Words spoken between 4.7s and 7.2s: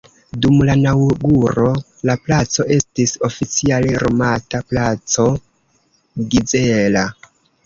placo Gizella.